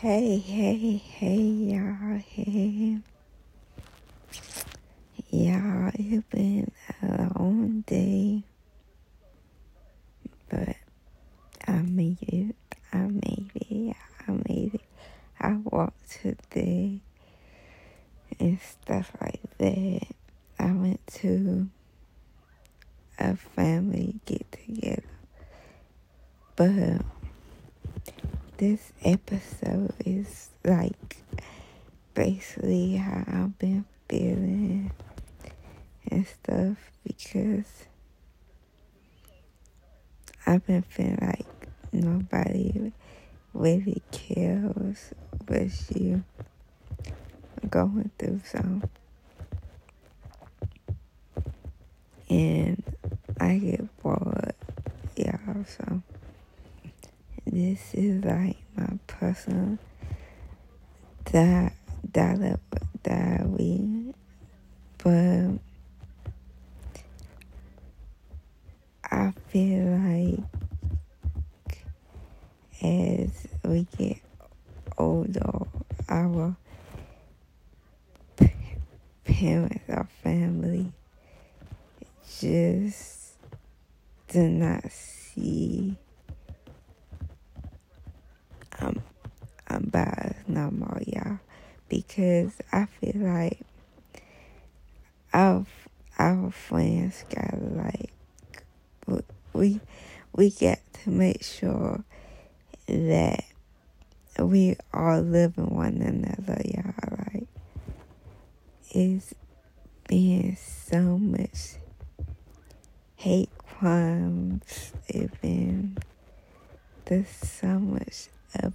[0.00, 2.98] Hey, hey, hey, y'all, hey.
[5.30, 6.70] Y'all, it's been
[7.02, 8.44] a long day,
[10.48, 10.76] but
[11.66, 12.54] I made it.
[12.92, 13.96] I made it.
[14.28, 14.80] I made it.
[15.40, 17.00] I walked today
[18.38, 20.06] and stuff like that.
[20.60, 21.68] I went to
[23.18, 25.02] a family get together,
[26.54, 27.02] but
[28.58, 31.18] this episode is like
[32.12, 34.90] basically how I've been feeling
[36.10, 36.76] and stuff
[37.06, 37.86] because
[40.44, 41.46] I've been feeling like
[41.92, 42.92] nobody
[43.54, 45.14] really cares
[45.46, 46.24] but you
[47.70, 48.82] going through some
[52.28, 52.82] and
[53.38, 54.54] I get bored
[55.16, 56.02] y'all so
[57.52, 59.78] this is like my personal
[61.24, 61.72] di-
[62.10, 62.60] dialogue
[63.02, 64.14] diary,
[64.98, 65.50] but
[69.10, 70.44] I feel like
[72.82, 74.18] as we get
[74.96, 75.66] older,
[76.08, 76.56] our
[79.24, 80.92] parents, our family,
[82.40, 83.32] just
[84.28, 85.96] do not see
[88.80, 89.02] um,
[89.66, 91.38] about no more, y'all,
[91.88, 93.60] because I feel like
[95.32, 95.66] our
[96.18, 98.10] our friends got like
[99.52, 99.80] we
[100.34, 102.04] we get to make sure
[102.86, 103.44] that
[104.38, 107.18] we are loving one another, y'all.
[107.32, 107.48] Like
[108.90, 109.34] it's
[110.08, 111.76] been so much
[113.16, 114.92] hate crimes.
[115.42, 115.96] Been
[117.06, 118.74] there's so much of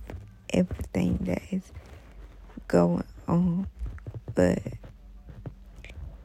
[0.54, 1.72] everything that is
[2.68, 3.68] going on,
[4.36, 4.60] but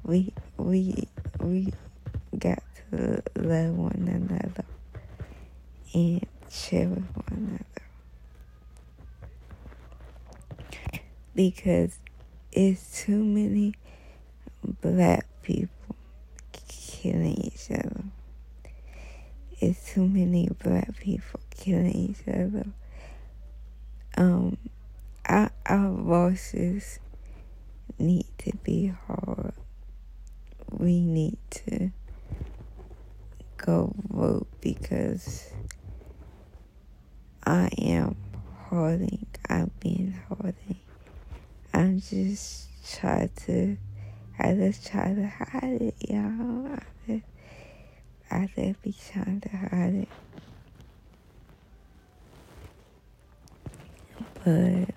[0.04, 1.08] we we
[1.40, 1.72] we
[2.38, 4.64] got to love one another
[5.94, 7.64] and share with one another
[11.34, 11.98] because
[12.52, 13.74] it's too many
[14.80, 15.96] black people
[16.68, 18.04] killing each other.
[19.60, 22.66] It's too many black people killing each other.
[24.18, 24.58] Um,
[25.26, 26.98] our, our voices
[28.00, 29.52] need to be heard.
[30.72, 31.92] We need to
[33.58, 35.52] go vote because
[37.46, 38.16] I am
[38.68, 39.24] holding.
[39.48, 40.80] I've been holding.
[41.72, 43.76] I'm just trying to.
[44.36, 46.66] I just try to hide it, y'all.
[46.66, 47.24] I just,
[48.32, 50.08] I just be trying to hide it.
[54.48, 54.94] But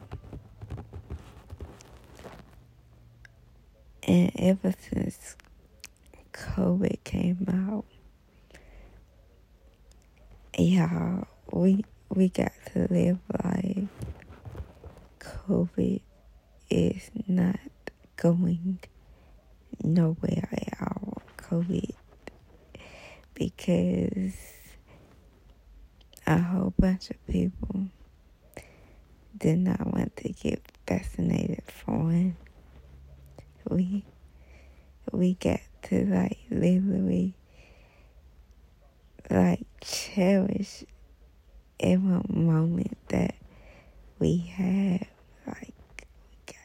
[4.04, 5.36] and ever since
[6.32, 7.84] COVID came out,
[10.58, 13.90] y'all, we we got to live life.
[15.20, 16.00] COVID
[16.70, 17.60] is not
[18.16, 18.80] going
[19.84, 21.22] nowhere at all.
[21.36, 21.92] COVID
[23.34, 24.34] because
[26.26, 27.90] a whole bunch of people
[29.42, 32.34] did not want to get vaccinated for it.
[33.68, 34.06] We
[35.12, 37.34] we got to like literally
[39.30, 40.84] like cherish
[41.80, 43.36] every moment that
[44.20, 45.08] we have.
[45.48, 45.74] Like
[46.30, 46.56] we got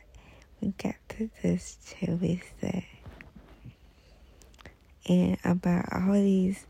[0.60, 2.84] we got to just cherish that.
[5.08, 6.66] And about all these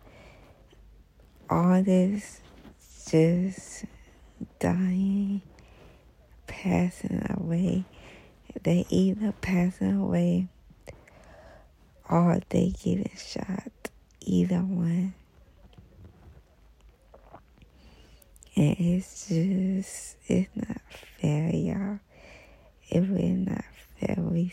[1.49, 2.41] artists
[3.11, 3.85] just
[4.59, 5.41] dying,
[6.63, 7.85] passing away.
[8.63, 10.49] They either passing away
[12.09, 13.73] or they getting shot.
[14.21, 15.15] Either one.
[18.57, 20.81] And it's just, it's not
[21.21, 22.01] fair, y'all.
[22.89, 23.65] It really not
[24.01, 24.17] fair.
[24.19, 24.53] We,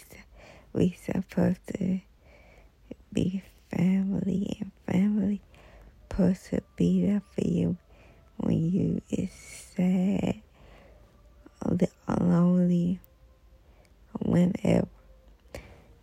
[0.74, 2.02] we supposed to
[3.14, 5.42] be family and family
[6.14, 7.76] supposed to be there for you
[8.38, 10.42] when you is sad,
[14.20, 14.88] whenever.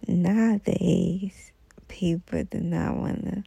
[0.07, 1.53] Nowadays,
[1.89, 3.43] people do not want to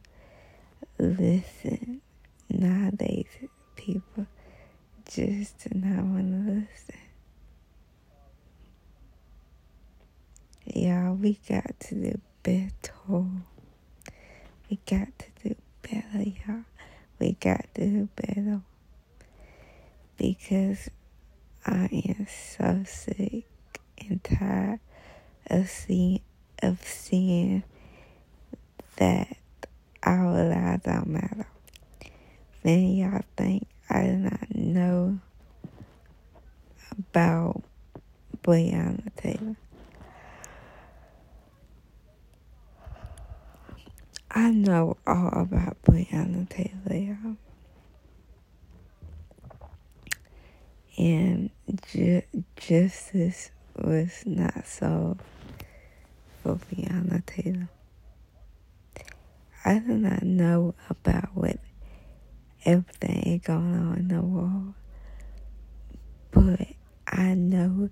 [0.98, 2.00] listen.
[2.48, 3.26] Nowadays,
[3.76, 4.26] people
[5.06, 7.00] just do not want to listen.
[10.74, 13.24] Y'all, we got to do better.
[14.70, 16.64] We got to do better, y'all.
[17.18, 18.60] We got to do better.
[20.16, 20.88] Because
[21.66, 23.46] I am so sick
[23.98, 24.80] and tired
[25.46, 26.20] of seeing
[26.62, 27.62] of seeing
[28.96, 29.36] that
[30.02, 31.46] our lives don't matter.
[32.62, 35.18] Then y'all think I do not know
[36.92, 37.62] about
[38.42, 39.56] Breonna Taylor.
[44.30, 47.36] I know all about Breonna Taylor, y'all.
[50.96, 51.50] And
[51.86, 52.22] ju-
[52.56, 55.20] justice was not solved
[56.42, 57.68] for Breonna Taylor.
[59.64, 61.58] I do not know about what
[62.64, 64.74] everything is going on in the world,
[66.30, 66.68] but
[67.06, 67.88] I know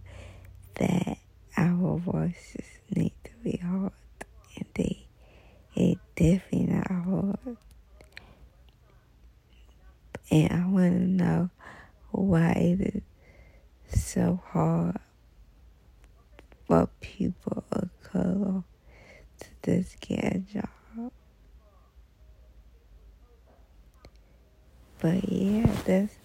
[0.74, 1.18] that
[1.56, 3.92] our voices need to be heard,
[4.56, 5.06] and they
[5.74, 7.56] it definitely not hard.
[10.30, 11.50] And I want to know
[12.10, 13.02] why it is
[13.94, 14.98] so hard
[16.66, 18.64] for people of color
[19.40, 21.12] to just get a job.
[25.00, 26.21] But yeah, that's.